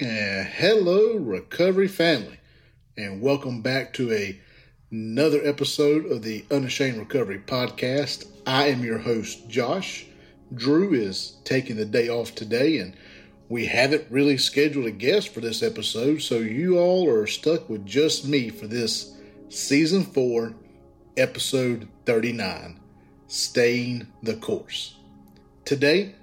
[0.00, 2.40] And hello, recovery family,
[2.96, 4.40] and welcome back to a,
[4.90, 8.26] another episode of the Unashamed Recovery Podcast.
[8.44, 10.04] I am your host, Josh.
[10.52, 12.96] Drew is taking the day off today, and
[13.48, 17.86] we haven't really scheduled a guest for this episode, so you all are stuck with
[17.86, 19.16] just me for this
[19.48, 20.56] season four,
[21.16, 22.80] episode 39
[23.28, 24.96] Staying the Course.
[25.64, 26.16] Today,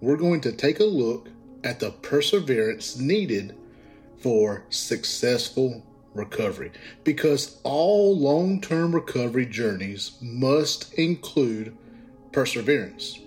[0.00, 1.28] we're going to take a look
[1.66, 3.56] at the perseverance needed
[4.18, 5.82] for successful
[6.14, 6.70] recovery
[7.04, 11.76] because all long term recovery journeys must include
[12.32, 13.18] perseverance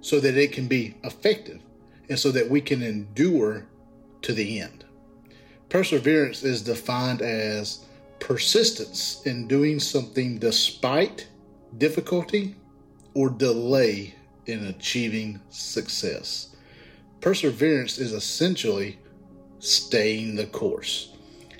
[0.00, 1.60] so that it can be effective
[2.08, 3.66] and so that we can endure
[4.22, 4.84] to the end.
[5.68, 7.84] Perseverance is defined as
[8.20, 11.26] persistence in doing something despite
[11.76, 12.54] difficulty
[13.14, 14.14] or delay
[14.46, 16.54] in achieving success.
[17.20, 18.98] Perseverance is essentially
[19.58, 21.12] staying the course.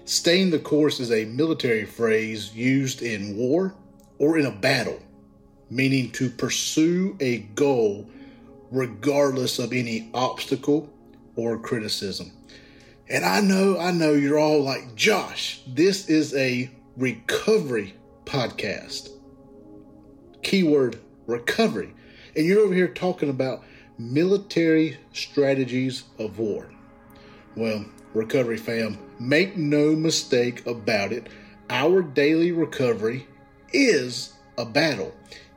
[0.05, 3.75] Staying the course is a military phrase used in war
[4.19, 4.99] or in a battle,
[5.69, 8.09] meaning to pursue a goal
[8.71, 10.93] regardless of any obstacle
[11.37, 12.33] or criticism.
[13.09, 19.11] And I know, I know you're all like, Josh, this is a recovery podcast.
[20.43, 21.93] Keyword recovery.
[22.37, 23.65] And you're over here talking about
[24.01, 26.70] military strategies of war.
[27.56, 27.84] Well,
[28.15, 31.29] recovery fam, make no mistake about it.
[31.68, 33.26] Our daily recovery
[33.73, 35.15] is a battle.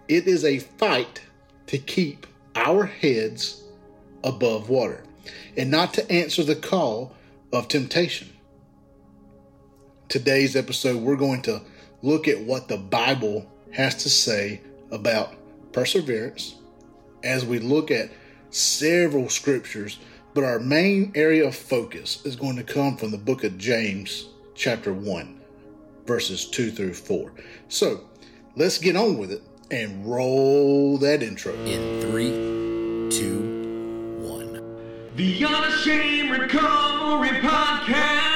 [0.07, 1.21] It is a fight
[1.67, 3.63] to keep our heads
[4.23, 5.03] above water
[5.57, 7.15] and not to answer the call
[7.51, 8.29] of temptation.
[10.09, 11.61] Today's episode, we're going to
[12.01, 15.33] look at what the Bible has to say about
[15.71, 16.55] perseverance
[17.23, 18.11] as we look at
[18.53, 19.99] several scriptures,
[20.33, 24.27] but our main area of focus is going to come from the book of James,
[24.55, 25.41] chapter 1,
[26.05, 27.31] verses 2 through 4.
[27.67, 28.01] So
[28.55, 31.53] let's get on with it and roll that intro.
[31.65, 32.29] In three,
[33.09, 33.39] two,
[34.21, 34.61] one.
[35.15, 38.32] The Unashamed Recovery Podcast.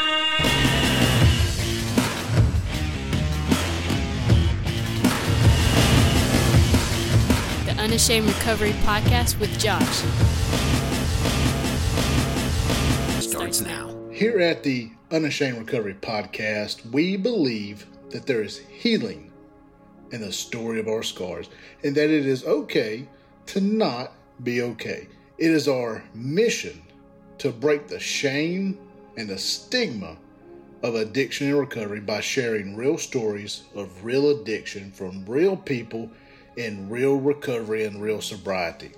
[7.87, 10.03] Unashamed Recovery Podcast with Josh.
[13.23, 13.95] Starts now.
[14.11, 19.31] Here at the Unashamed Recovery Podcast, we believe that there is healing
[20.11, 21.49] in the story of our scars
[21.81, 23.07] and that it is okay
[23.45, 24.11] to not
[24.43, 25.07] be okay.
[25.37, 26.81] It is our mission
[27.37, 28.77] to break the shame
[29.15, 30.17] and the stigma
[30.83, 36.11] of addiction and recovery by sharing real stories of real addiction from real people
[36.57, 38.91] in real recovery and real sobriety.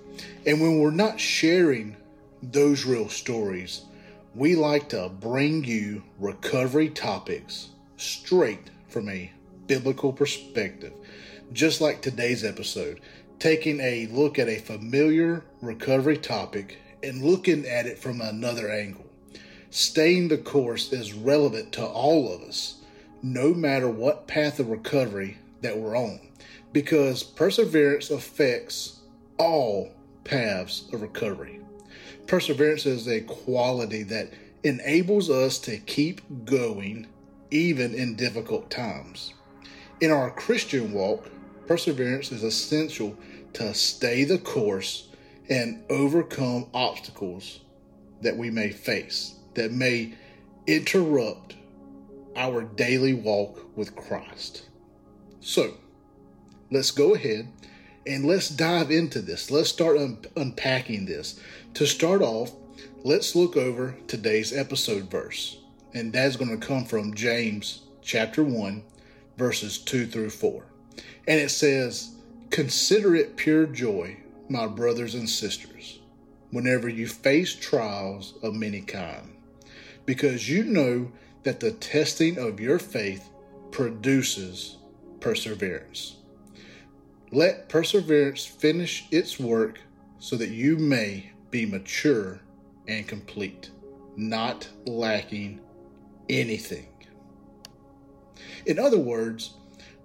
[0.45, 1.97] And when we're not sharing
[2.41, 3.81] those real stories,
[4.33, 9.31] we like to bring you recovery topics straight from a
[9.67, 10.93] biblical perspective,
[11.51, 13.01] just like today's episode,
[13.37, 19.05] taking a look at a familiar recovery topic and looking at it from another angle.
[19.69, 22.81] Staying the course is relevant to all of us,
[23.21, 26.19] no matter what path of recovery that we're on,
[26.71, 28.99] because perseverance affects
[29.37, 29.91] all
[30.23, 31.59] paths of recovery.
[32.27, 34.31] Perseverance is a quality that
[34.63, 37.07] enables us to keep going
[37.51, 39.33] even in difficult times.
[40.01, 41.29] In our Christian walk,
[41.67, 43.17] perseverance is essential
[43.53, 45.07] to stay the course
[45.49, 47.61] and overcome obstacles
[48.21, 50.13] that we may face that may
[50.67, 51.55] interrupt
[52.35, 54.69] our daily walk with Christ.
[55.39, 55.73] So,
[56.71, 57.47] let's go ahead
[58.05, 59.51] and let's dive into this.
[59.51, 61.39] Let's start un- unpacking this.
[61.75, 62.51] To start off,
[63.03, 65.57] let's look over today's episode verse,
[65.93, 68.83] and that's going to come from James chapter 1,
[69.37, 70.63] verses 2 through 4.
[71.27, 72.15] And it says,
[72.49, 74.17] Consider it pure joy,
[74.49, 75.99] my brothers and sisters,
[76.49, 79.35] whenever you face trials of many kind,
[80.05, 81.11] because you know
[81.43, 83.29] that the testing of your faith
[83.71, 84.77] produces
[85.19, 86.15] perseverance.
[87.31, 89.79] Let perseverance finish its work
[90.17, 92.41] so that you may be mature
[92.87, 93.69] and complete,
[94.15, 95.59] not lacking
[96.27, 96.87] anything.
[98.65, 99.53] In other words,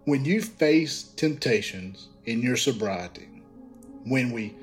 [0.05, 3.29] when you face temptations in your sobriety,
[4.05, 4.55] when we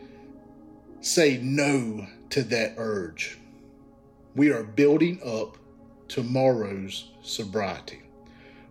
[1.01, 3.39] say no to that urge,
[4.35, 5.57] we are building up
[6.07, 8.03] tomorrow's sobriety.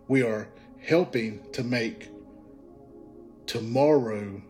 [0.07, 0.47] We are
[0.79, 2.09] helping to make
[3.51, 4.41] tomorrow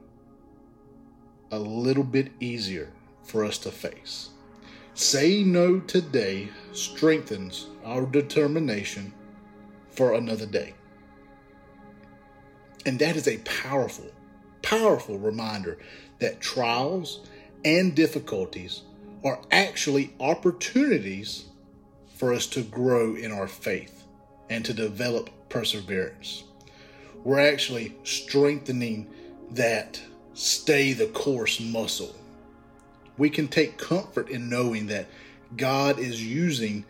[1.49, 2.91] a little bit easier
[3.23, 4.29] for us to face.
[4.93, 9.11] Saying no today strengthens our determination
[9.89, 10.75] for another day.
[12.85, 14.11] And that is a powerful,
[14.61, 15.79] powerful reminder
[16.19, 17.21] that trials
[17.65, 18.83] and difficulties
[19.23, 21.45] are actually opportunities
[22.13, 24.03] for us to grow in our faith
[24.51, 26.43] and to develop perseverance.
[27.23, 29.07] We're actually strengthening
[29.51, 30.01] that
[30.33, 32.15] stay the course muscle.
[33.17, 35.07] We can take comfort in knowing that
[35.57, 36.85] God is using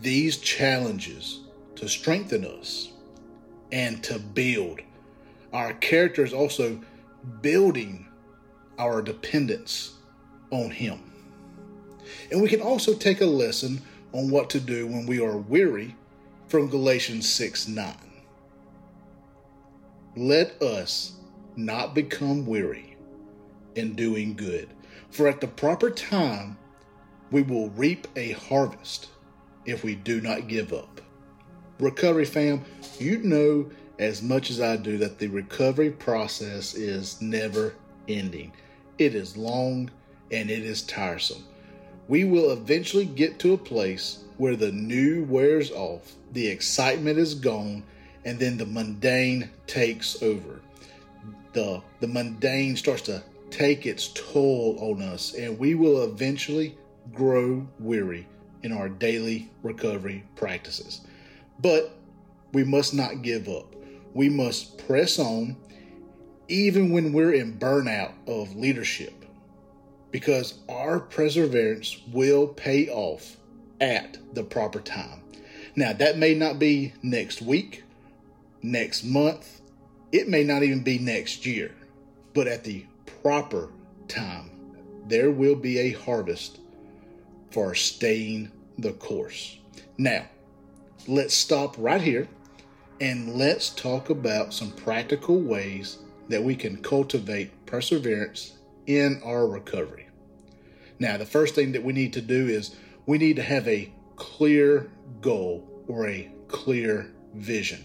[0.00, 1.40] these challenges
[1.76, 2.92] to strengthen us
[3.72, 4.80] and to build.
[5.52, 6.80] Our character is also
[7.40, 8.06] building
[8.78, 9.94] our dependence
[10.50, 11.00] on Him.
[12.30, 13.80] And we can also take a lesson
[14.12, 15.94] on what to do when we are weary
[16.48, 18.09] from Galatians 6 9.
[20.16, 21.12] Let us
[21.54, 22.96] not become weary
[23.76, 24.68] in doing good,
[25.08, 26.58] for at the proper time
[27.30, 29.08] we will reap a harvest
[29.66, 31.00] if we do not give up.
[31.78, 32.64] Recovery fam,
[32.98, 33.70] you know
[34.00, 37.74] as much as I do that the recovery process is never
[38.08, 38.52] ending.
[38.98, 39.90] It is long
[40.32, 41.44] and it is tiresome.
[42.08, 47.36] We will eventually get to a place where the new wears off, the excitement is
[47.36, 47.84] gone,
[48.24, 50.60] and then the mundane takes over.
[51.52, 56.76] The, the mundane starts to take its toll on us, and we will eventually
[57.12, 58.26] grow weary
[58.62, 61.00] in our daily recovery practices.
[61.60, 61.96] But
[62.52, 63.74] we must not give up.
[64.14, 65.56] We must press on
[66.48, 69.24] even when we're in burnout of leadership
[70.10, 73.36] because our perseverance will pay off
[73.80, 75.22] at the proper time.
[75.76, 77.84] Now, that may not be next week,
[78.62, 79.60] next month,
[80.12, 81.74] it may not even be next year,
[82.34, 82.84] but at the
[83.22, 83.70] proper
[84.08, 84.50] time,
[85.06, 86.58] there will be a harvest
[87.50, 89.58] for staying the course.
[89.98, 90.26] Now,
[91.06, 92.28] let's stop right here
[93.00, 95.98] and let's talk about some practical ways
[96.28, 100.06] that we can cultivate perseverance in our recovery.
[100.98, 102.76] Now, the first thing that we need to do is
[103.06, 104.90] we need to have a clear
[105.20, 107.84] goal or a clear vision.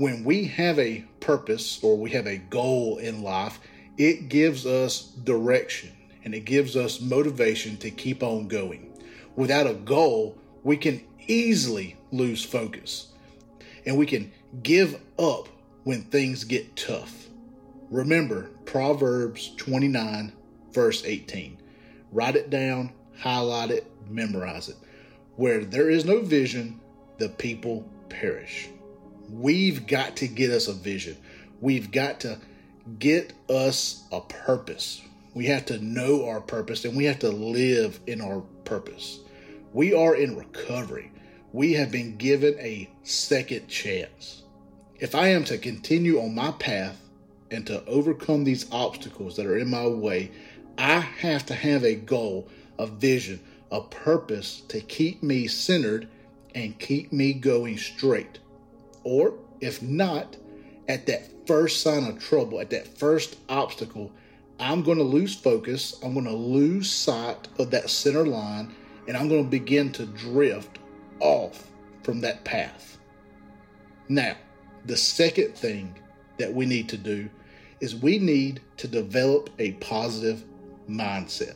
[0.00, 3.60] When we have a purpose or we have a goal in life,
[3.98, 5.90] it gives us direction
[6.24, 8.98] and it gives us motivation to keep on going.
[9.36, 13.08] Without a goal, we can easily lose focus
[13.84, 14.32] and we can
[14.62, 15.50] give up
[15.84, 17.26] when things get tough.
[17.90, 20.32] Remember Proverbs 29,
[20.72, 21.58] verse 18.
[22.10, 24.76] Write it down, highlight it, memorize it.
[25.36, 26.80] Where there is no vision,
[27.18, 28.70] the people perish.
[29.32, 31.16] We've got to get us a vision.
[31.60, 32.38] We've got to
[32.98, 35.02] get us a purpose.
[35.34, 39.20] We have to know our purpose and we have to live in our purpose.
[39.72, 41.12] We are in recovery.
[41.52, 44.42] We have been given a second chance.
[44.98, 47.00] If I am to continue on my path
[47.50, 50.32] and to overcome these obstacles that are in my way,
[50.76, 52.48] I have to have a goal,
[52.78, 53.40] a vision,
[53.70, 56.08] a purpose to keep me centered
[56.54, 58.40] and keep me going straight.
[59.04, 60.36] Or if not,
[60.88, 64.10] at that first sign of trouble, at that first obstacle,
[64.58, 65.98] I'm going to lose focus.
[66.02, 68.74] I'm going to lose sight of that center line
[69.08, 70.78] and I'm going to begin to drift
[71.20, 71.70] off
[72.02, 72.98] from that path.
[74.08, 74.36] Now,
[74.84, 75.94] the second thing
[76.38, 77.30] that we need to do
[77.80, 80.44] is we need to develop a positive
[80.88, 81.54] mindset.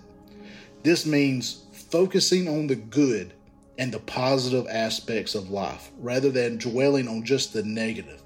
[0.83, 3.35] This means focusing on the good
[3.79, 8.23] and the positive aspects of life rather than dwelling on just the negative.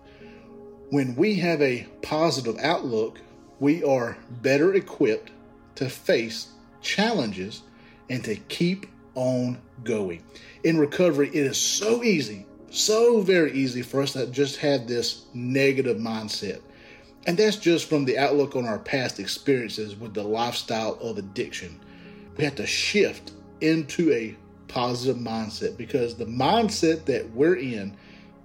[0.90, 3.18] When we have a positive outlook,
[3.60, 5.30] we are better equipped
[5.76, 6.48] to face
[6.80, 7.62] challenges
[8.08, 10.22] and to keep on going.
[10.64, 15.26] In recovery, it is so easy, so very easy for us to just have this
[15.34, 16.60] negative mindset.
[17.26, 21.78] And that's just from the outlook on our past experiences with the lifestyle of addiction.
[22.36, 24.36] We have to shift into a
[24.68, 27.96] positive mindset because the mindset that we're in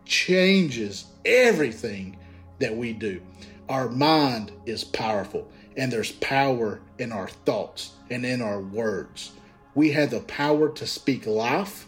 [0.05, 2.17] changes everything
[2.59, 3.21] that we do.
[3.69, 9.31] Our mind is powerful, and there's power in our thoughts and in our words.
[9.75, 11.87] We have the power to speak life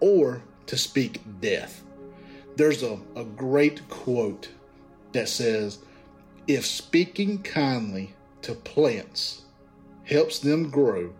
[0.00, 1.82] or to speak death.
[2.56, 4.48] There's a, a great quote
[5.12, 5.78] that says,
[6.46, 9.42] if speaking kindly to plants
[10.04, 11.12] helps them grow,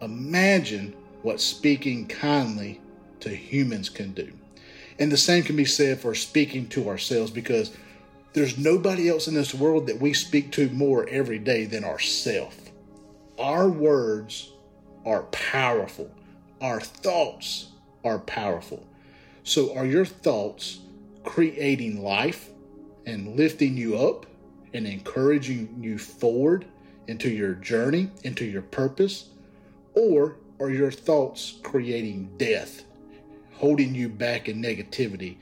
[0.00, 2.82] imagine what speaking kindly
[3.20, 4.30] to humans can do.
[4.98, 7.74] And the same can be said for speaking to ourselves because
[8.34, 12.56] there's nobody else in this world that we speak to more every day than ourselves.
[13.38, 14.52] Our words
[15.06, 16.10] are powerful.
[16.60, 17.68] our thoughts
[18.04, 18.86] are powerful.
[19.42, 20.78] So, are your thoughts
[21.24, 22.48] creating life
[23.06, 24.26] and lifting you up
[24.72, 26.64] and encouraging you forward
[27.06, 29.28] into your journey, into your purpose?
[29.94, 32.84] Or are your thoughts creating death,
[33.54, 35.36] holding you back in negativity,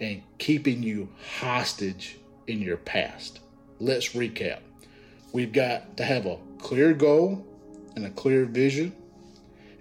[0.00, 1.08] and keeping you
[1.38, 3.40] hostage in your past?
[3.80, 4.60] Let's recap.
[5.32, 7.46] We've got to have a clear goal
[7.96, 8.94] and a clear vision,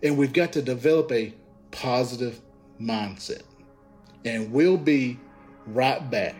[0.03, 1.34] and we've got to develop a
[1.72, 2.39] positive
[2.79, 3.44] mindset.
[4.25, 5.20] And we'll be
[5.67, 6.36] right back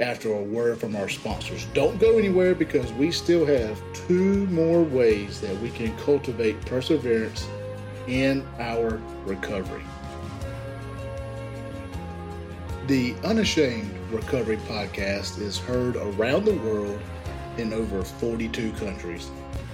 [0.00, 1.66] after a word from our sponsors.
[1.72, 7.46] Don't go anywhere because we still have two more ways that we can cultivate perseverance
[8.06, 9.84] in our recovery.
[12.86, 17.00] The Unashamed Recovery Podcast is heard around the world
[17.56, 19.30] in over 42 countries,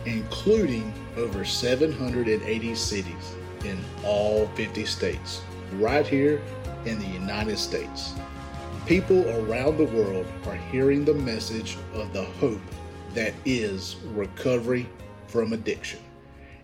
[0.06, 3.34] including over 780 cities
[3.64, 5.42] in all 50 states,
[5.75, 6.40] right here
[6.84, 8.14] in the United States.
[8.87, 12.60] People around the world are hearing the message of the hope
[13.14, 14.88] that is recovery
[15.26, 16.00] from addiction.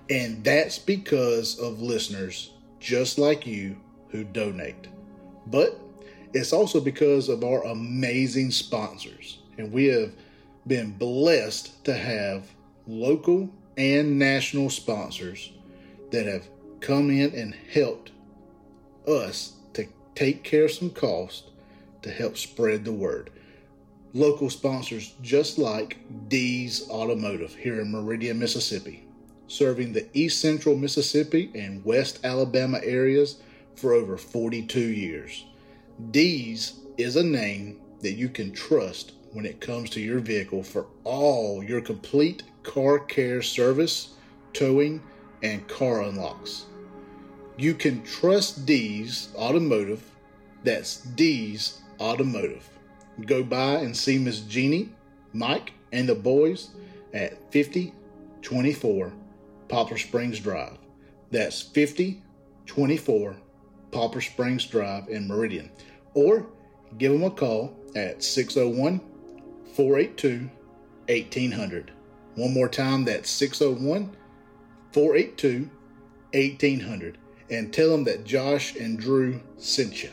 [0.09, 3.77] And that's because of listeners just like you
[4.11, 4.89] who donate.
[5.47, 5.81] But
[6.33, 9.39] it's also because of our amazing sponsors.
[9.59, 10.13] And we have
[10.67, 12.49] been blessed to have
[12.87, 15.53] local and national sponsors
[16.11, 16.49] that have
[16.81, 18.13] come in and helped
[19.09, 21.51] us to take care of some cost
[22.03, 23.31] to help spread the word.
[24.13, 25.99] Local sponsors just like
[26.29, 29.06] D's Automotive here in Meridian, Mississippi,
[29.49, 33.39] serving the East Central Mississippi and West Alabama areas
[33.75, 35.45] for over 42 years.
[36.11, 40.87] D's is a name that you can trust when it comes to your vehicle for
[41.05, 44.15] all your complete car care service,
[44.53, 45.03] towing,
[45.43, 46.67] and car unlocks.
[47.57, 50.03] You can trust D's Automotive.
[50.65, 52.69] That's D's Automotive.
[53.25, 54.91] Go by and see Miss Jeannie,
[55.33, 56.71] Mike, and the boys
[57.15, 59.13] at 5024
[59.69, 60.79] Poplar Springs Drive.
[61.31, 63.37] That's 5024
[63.91, 65.71] Poplar Springs Drive in Meridian.
[66.15, 66.47] Or
[66.99, 69.01] give them a call at 601
[69.75, 70.51] 482
[71.09, 71.93] 1800.
[72.35, 74.17] One more time, that's 601
[74.93, 75.71] 482
[76.33, 77.19] 1800.
[77.49, 80.11] And tell them that Josh and Drew sent you.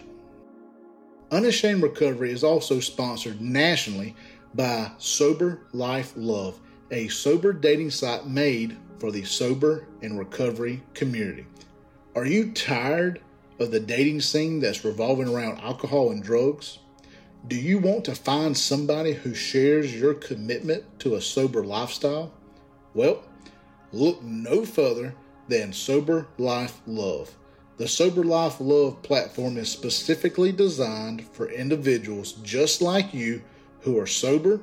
[1.32, 4.16] Unashamed Recovery is also sponsored nationally
[4.54, 6.60] by Sober Life Love,
[6.92, 11.46] a sober dating site made for the sober and recovery community.
[12.16, 13.20] Are you tired
[13.60, 16.80] of the dating scene that's revolving around alcohol and drugs?
[17.46, 22.32] Do you want to find somebody who shares your commitment to a sober lifestyle?
[22.94, 23.26] Well,
[23.92, 25.16] look no further
[25.50, 27.36] than Sober Life Love.
[27.76, 33.42] The Sober Life Love platform is specifically designed for individuals just like you
[33.82, 34.62] who are sober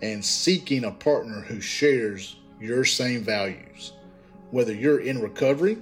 [0.00, 3.92] and seeking a partner who shares your same values.
[4.50, 5.78] Whether you're in recovery,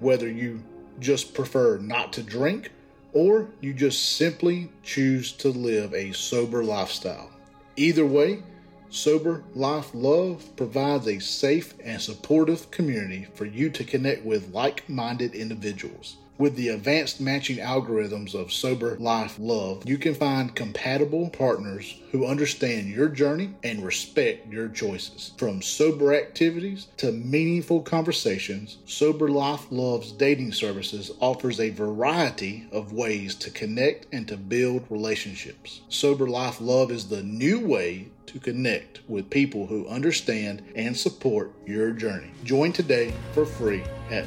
[0.00, 0.62] whether you
[0.98, 2.70] just prefer not to drink,
[3.12, 7.30] or you just simply choose to live a sober lifestyle.
[7.76, 8.42] Either way,
[8.88, 14.88] Sober Life Love provides a safe and supportive community for you to connect with like
[14.88, 16.16] minded individuals.
[16.42, 22.26] With the advanced matching algorithms of Sober Life Love, you can find compatible partners who
[22.26, 25.34] understand your journey and respect your choices.
[25.36, 32.92] From sober activities to meaningful conversations, Sober Life Love's dating services offers a variety of
[32.92, 35.82] ways to connect and to build relationships.
[35.90, 41.52] Sober Life Love is the new way to connect with people who understand and support
[41.64, 42.32] your journey.
[42.42, 44.24] Join today for free at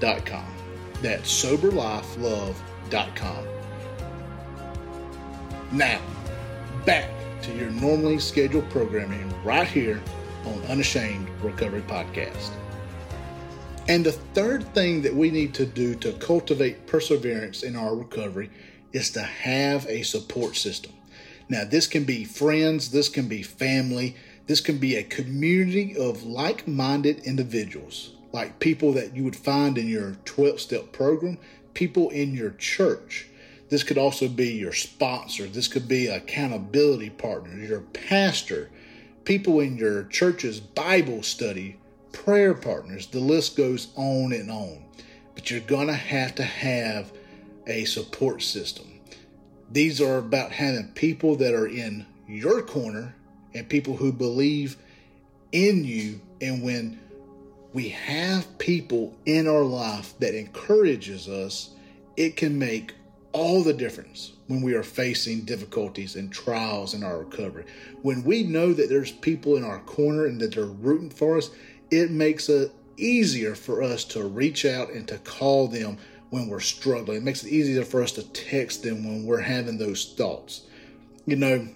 [0.00, 0.54] soberlifelove.com.
[1.02, 3.46] That's soberlifelove.com.
[5.70, 6.00] Now,
[6.84, 7.10] back
[7.42, 10.02] to your normally scheduled programming right here
[10.46, 12.50] on Unashamed Recovery Podcast.
[13.86, 18.50] And the third thing that we need to do to cultivate perseverance in our recovery
[18.92, 20.92] is to have a support system.
[21.48, 26.24] Now, this can be friends, this can be family, this can be a community of
[26.24, 31.38] like minded individuals, like people that you would find in your 12 step program,
[31.74, 33.26] people in your church.
[33.68, 38.70] This could also be your sponsor, this could be accountability partner, your pastor,
[39.24, 41.76] people in your church's Bible study,
[42.12, 43.06] prayer partners.
[43.08, 44.84] The list goes on and on.
[45.34, 47.12] But you're going to have to have
[47.66, 48.86] a support system.
[49.70, 53.14] These are about having people that are in your corner
[53.54, 54.76] and people who believe
[55.52, 56.20] in you.
[56.40, 56.98] And when
[57.78, 61.70] we have people in our life that encourages us,
[62.16, 62.92] it can make
[63.30, 67.64] all the difference when we are facing difficulties and trials in our recovery.
[68.02, 71.52] When we know that there's people in our corner and that they're rooting for us,
[71.92, 75.98] it makes it easier for us to reach out and to call them
[76.30, 77.18] when we're struggling.
[77.18, 80.62] It makes it easier for us to text them when we're having those thoughts.
[81.26, 81.68] You know,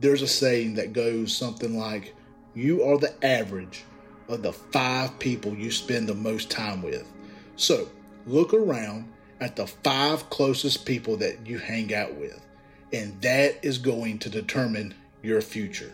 [0.00, 2.12] there's a saying that goes something like,
[2.56, 3.84] You are the average
[4.28, 7.10] of the five people you spend the most time with.
[7.56, 7.88] So
[8.26, 12.40] look around at the five closest people that you hang out with,
[12.92, 15.92] and that is going to determine your future.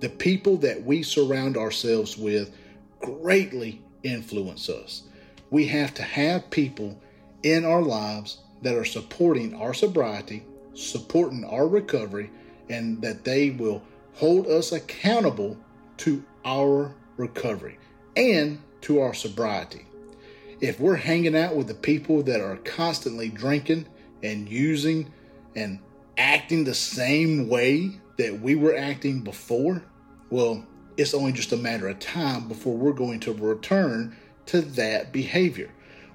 [0.00, 2.54] The people that we surround ourselves with
[3.00, 5.02] greatly influence us.
[5.50, 7.00] We have to have people
[7.42, 10.44] in our lives that are supporting our sobriety,
[10.74, 12.30] supporting our recovery,
[12.68, 13.82] and that they will
[14.14, 15.56] hold us accountable
[15.98, 17.78] to our recovery
[18.16, 19.86] and to our sobriety.
[20.60, 23.86] If we're hanging out with the people that are constantly drinking
[24.22, 25.12] and using
[25.54, 25.78] and
[26.16, 29.82] acting the same way that we were acting before,
[30.30, 35.12] well, it's only just a matter of time before we're going to return to that
[35.12, 35.70] behavior.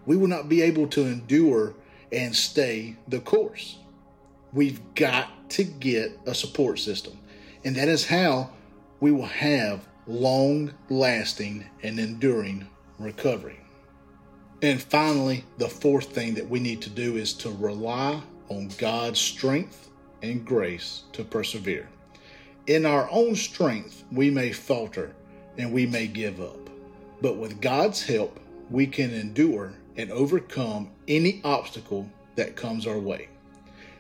[0.05, 1.73] We will not be able to endure
[2.11, 3.77] and stay the course.
[4.51, 7.17] We've got to get a support system.
[7.63, 8.49] And that is how
[8.99, 12.67] we will have long lasting and enduring
[12.99, 13.59] recovery.
[14.61, 19.19] And finally, the fourth thing that we need to do is to rely on God's
[19.19, 19.89] strength
[20.21, 21.89] and grace to persevere.
[22.67, 25.15] In our own strength, we may falter
[25.57, 26.69] and we may give up.
[27.21, 33.27] But with God's help, we can endure and overcome any obstacle that comes our way.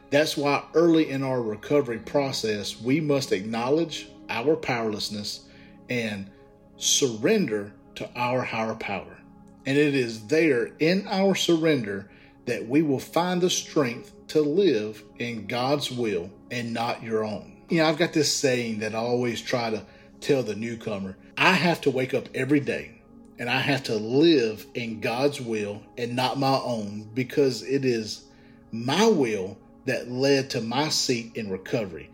[0.09, 5.41] That's why early in our recovery process, we must acknowledge our powerlessness
[5.89, 6.29] and
[6.77, 9.17] surrender to our higher power.
[9.65, 12.09] And it is there in our surrender
[12.45, 17.61] that we will find the strength to live in God's will and not your own.
[17.69, 19.83] You know, I've got this saying that I always try to
[20.19, 23.01] tell the newcomer I have to wake up every day
[23.39, 28.23] and I have to live in God's will and not my own because it is
[28.71, 32.09] my will that led to my seat in recovery.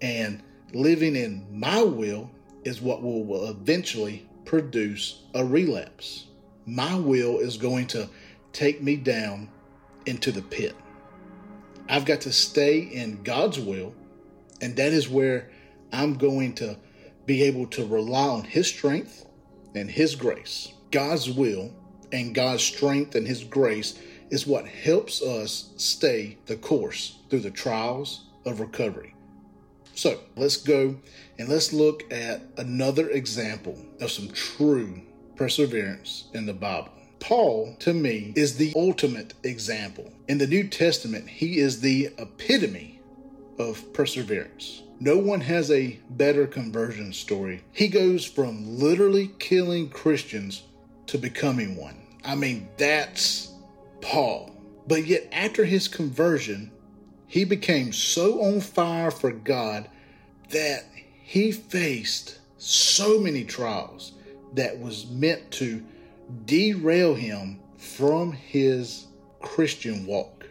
[0.00, 2.30] And living in my will
[2.64, 6.26] is what will, eventually produce a relapse.
[6.66, 8.08] My will is going to
[8.52, 9.48] take me down
[10.06, 10.74] into the pit.
[11.88, 13.94] I've got to stay in God's will,
[14.60, 15.50] and that is where
[15.92, 16.76] I'm going to
[17.26, 19.26] be able to rely on His strength
[19.74, 20.72] and His grace.
[20.90, 21.74] God's will
[22.12, 23.98] and God's strength and His grace
[24.30, 29.13] is what helps us stay the course through the trials of recovery.
[29.94, 30.96] So let's go
[31.38, 35.02] and let's look at another example of some true
[35.36, 36.90] perseverance in the Bible.
[37.20, 40.12] Paul, to me, is the ultimate example.
[40.28, 43.00] In the New Testament, he is the epitome
[43.58, 44.82] of perseverance.
[45.00, 47.62] No one has a better conversion story.
[47.72, 50.64] He goes from literally killing Christians
[51.06, 51.96] to becoming one.
[52.24, 53.52] I mean, that's
[54.00, 54.50] Paul.
[54.86, 56.70] But yet, after his conversion,
[57.26, 59.88] he became so on fire for God
[60.50, 60.84] that
[61.22, 64.12] he faced so many trials
[64.54, 65.82] that was meant to
[66.44, 69.06] derail him from his
[69.40, 70.46] Christian walk.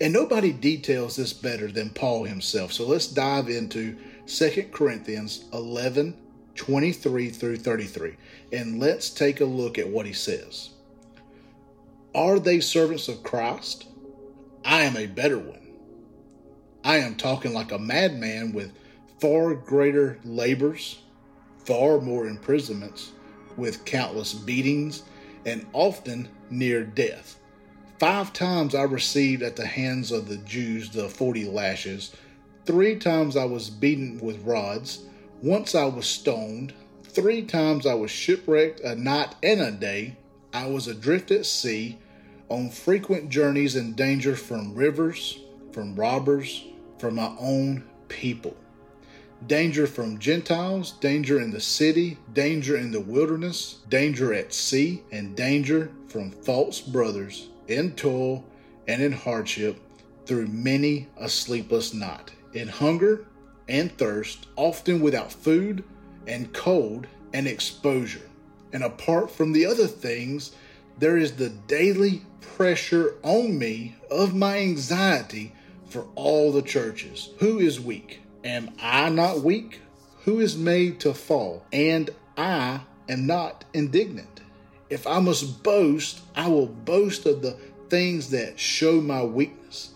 [0.00, 2.72] And nobody details this better than Paul himself.
[2.72, 6.16] So let's dive into 2 Corinthians 11
[6.56, 8.16] 23 through 33.
[8.52, 10.70] And let's take a look at what he says.
[12.14, 13.86] Are they servants of Christ?
[14.64, 15.65] I am a better one.
[16.86, 18.72] I am talking like a madman with
[19.18, 21.00] far greater labors,
[21.64, 23.10] far more imprisonments,
[23.56, 25.02] with countless beatings,
[25.44, 27.40] and often near death.
[27.98, 32.14] Five times I received at the hands of the Jews the forty lashes.
[32.66, 35.00] Three times I was beaten with rods.
[35.42, 36.72] Once I was stoned.
[37.02, 40.18] Three times I was shipwrecked a night and a day.
[40.52, 41.98] I was adrift at sea,
[42.48, 45.40] on frequent journeys in danger from rivers,
[45.72, 46.64] from robbers,
[46.98, 48.56] from my own people.
[49.46, 55.36] Danger from Gentiles, danger in the city, danger in the wilderness, danger at sea, and
[55.36, 58.44] danger from false brothers in toil
[58.88, 59.78] and in hardship
[60.24, 63.26] through many a sleepless night, in hunger
[63.68, 65.84] and thirst, often without food
[66.26, 68.28] and cold and exposure.
[68.72, 70.52] And apart from the other things,
[70.98, 75.52] there is the daily pressure on me of my anxiety
[75.88, 77.30] for all the churches.
[77.38, 78.20] Who is weak?
[78.44, 79.80] Am I not weak?
[80.24, 81.64] Who is made to fall?
[81.72, 84.40] And I am not indignant.
[84.90, 87.56] If I must boast, I will boast of the
[87.88, 89.90] things that show my weakness.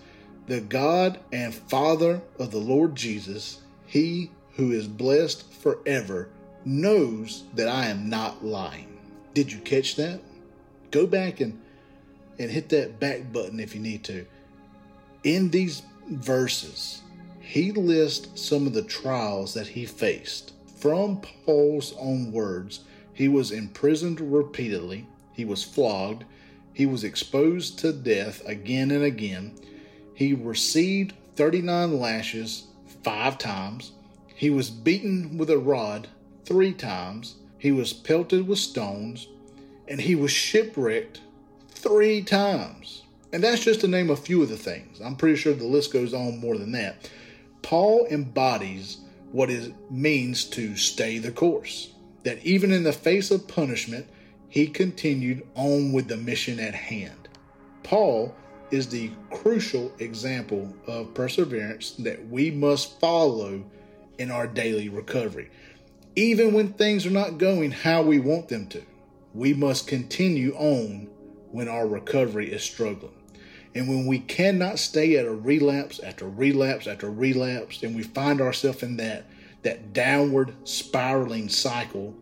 [0.47, 6.29] The God and Father of the Lord Jesus, He who is blessed forever,
[6.65, 8.99] knows that I am not lying.
[9.33, 10.21] Did you catch that?
[10.91, 11.61] Go back and
[12.39, 14.27] and hit that back button if you need to.
[15.23, 17.03] In these verses,
[17.41, 20.55] he lists some of the trials that he faced.
[20.79, 22.81] From Paul's own words,
[23.13, 26.25] he was imprisoned repeatedly, he was flogged,
[26.73, 29.55] he was exposed to death again and again.
[30.15, 32.69] He received 39 lashes
[33.03, 33.93] five times.
[34.35, 36.09] He was beaten with a rod
[36.45, 37.35] three times.
[37.59, 39.29] He was pelted with stones.
[39.87, 41.21] And he was shipwrecked
[41.69, 43.03] three times.
[43.33, 45.01] And that's just to name a few of the things.
[45.01, 47.09] I'm pretty sure the list goes on more than that.
[47.63, 48.99] Paul embodies
[49.31, 51.93] what it means to stay the course.
[52.25, 54.07] That even in the face of punishment,
[54.49, 57.29] he continued on with the mission at hand.
[57.85, 58.35] Paul
[58.71, 63.65] is the crucial example of perseverance that we must follow
[64.19, 65.51] in our daily recovery.
[66.17, 68.83] Even when things are not going how we want them to,
[69.35, 71.09] we must continue on
[71.53, 73.13] when our recovery is struggling.
[73.75, 78.41] And when we cannot stay at a relapse after relapse after relapse, and we find
[78.41, 79.27] ourselves in that,
[79.63, 82.15] that downward spiraling cycle,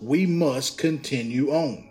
[0.00, 1.88] we must continue on.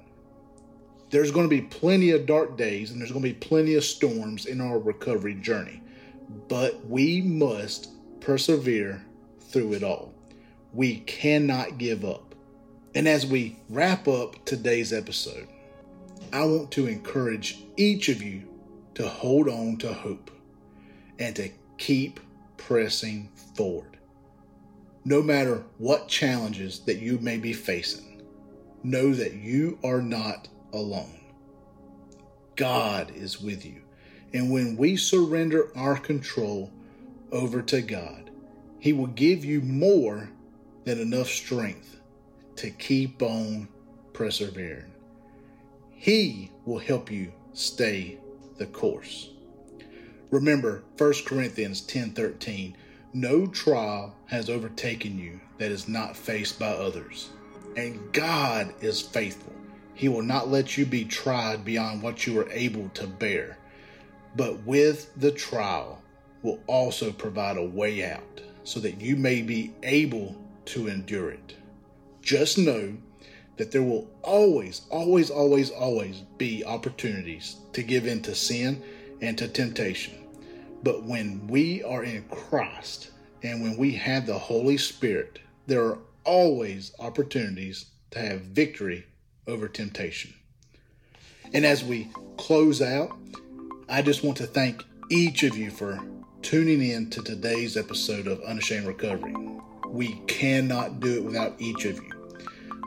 [1.09, 3.83] There's going to be plenty of dark days and there's going to be plenty of
[3.83, 5.81] storms in our recovery journey,
[6.47, 7.89] but we must
[8.21, 9.03] persevere
[9.39, 10.13] through it all.
[10.73, 12.35] We cannot give up.
[12.93, 15.47] And as we wrap up today's episode,
[16.31, 18.43] I want to encourage each of you
[18.95, 20.31] to hold on to hope
[21.19, 22.19] and to keep
[22.57, 23.97] pressing forward.
[25.03, 28.21] No matter what challenges that you may be facing,
[28.83, 31.19] know that you are not alone.
[32.55, 33.81] God is with you.
[34.33, 36.71] And when we surrender our control
[37.31, 38.29] over to God,
[38.79, 40.29] He will give you more
[40.83, 41.99] than enough strength
[42.57, 43.67] to keep on
[44.13, 44.91] persevering.
[45.91, 48.19] He will help you stay
[48.61, 49.29] the course.
[50.29, 52.75] Remember 1 Corinthians 10:13,
[53.11, 57.29] no trial has overtaken you that is not faced by others.
[57.75, 59.53] And God is faithful.
[59.95, 63.57] He will not let you be tried beyond what you are able to bear.
[64.35, 66.03] But with the trial
[66.43, 71.55] will also provide a way out so that you may be able to endure it.
[72.21, 72.95] Just know
[73.61, 78.81] that there will always, always, always, always be opportunities to give in to sin
[79.21, 80.15] and to temptation.
[80.81, 83.11] But when we are in Christ
[83.43, 89.05] and when we have the Holy Spirit, there are always opportunities to have victory
[89.45, 90.33] over temptation.
[91.53, 93.15] And as we close out,
[93.87, 95.99] I just want to thank each of you for
[96.41, 99.35] tuning in to today's episode of Unashamed Recovery.
[99.85, 102.20] We cannot do it without each of you.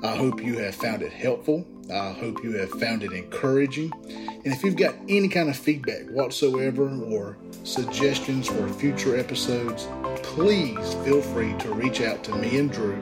[0.05, 1.67] I hope you have found it helpful.
[1.91, 3.91] I hope you have found it encouraging.
[4.07, 9.89] And if you've got any kind of feedback whatsoever or suggestions for future episodes,
[10.23, 13.01] please feel free to reach out to me and Drew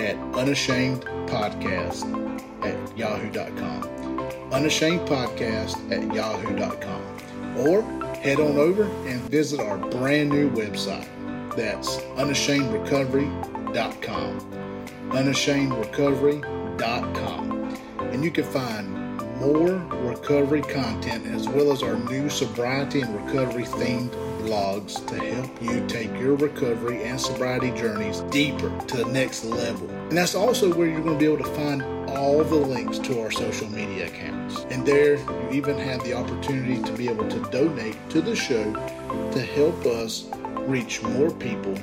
[0.00, 3.82] at unashamedpodcast at yahoo.com.
[4.50, 7.02] Unashamedpodcast at yahoo.com.
[7.58, 7.82] Or
[8.16, 11.06] head on over and visit our brand new website.
[11.54, 14.59] That's unashamedrecovery.com
[15.10, 17.78] unashamedrecovery.com.
[17.98, 19.00] And you can find
[19.40, 24.10] more recovery content as well as our new sobriety and recovery themed
[24.42, 29.88] blogs to help you take your recovery and sobriety journeys deeper to the next level.
[29.90, 33.20] And that's also where you're going to be able to find all the links to
[33.22, 34.60] our social media accounts.
[34.70, 38.72] And there you even have the opportunity to be able to donate to the show
[39.32, 40.28] to help us
[40.66, 41.74] reach more people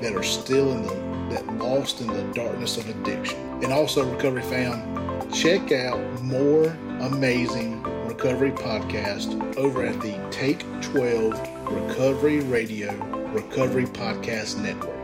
[0.00, 3.38] that are still in the that lost in the darkness of addiction.
[3.62, 6.66] And also, Recovery Fam, check out more
[7.00, 11.32] amazing recovery podcast over at the Take 12
[11.70, 12.92] Recovery Radio
[13.28, 14.96] Recovery Podcast Network.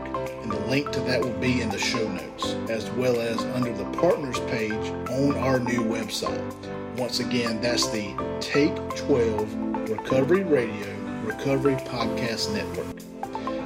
[0.43, 3.73] And the link to that will be in the show notes, as well as under
[3.73, 4.73] the partners page
[5.09, 6.53] on our new website.
[6.97, 13.06] Once again, that's the Take 12 Recovery Radio Recovery Podcast Network.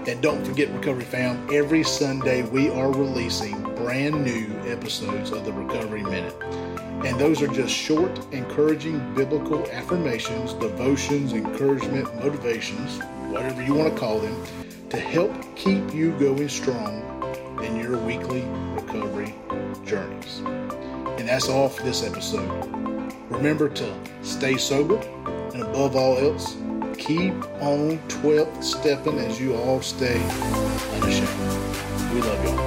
[0.08, 5.54] And don't forget, Recovery Fam, every Sunday we are releasing brand new episodes of the
[5.54, 6.34] Recovery Minute.
[7.06, 12.98] And those are just short, encouraging biblical affirmations, devotions, encouragement, motivations,
[13.30, 14.36] whatever you want to call them,
[14.90, 17.04] to help keep you going strong
[17.64, 18.42] in your weekly
[18.74, 19.36] recovery
[19.86, 20.40] journeys.
[21.20, 22.50] And that's all for this episode.
[23.30, 24.98] Remember to stay sober,
[25.54, 26.56] and above all else,
[27.18, 30.22] keep on twelfth stepping as you all stay
[30.96, 32.14] unashamed.
[32.14, 32.61] We love y'all.